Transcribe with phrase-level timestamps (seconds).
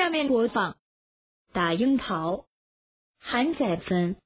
[0.00, 0.72] 下面播放
[1.52, 2.32] 《打樱桃》，
[3.18, 4.16] 韩载芬。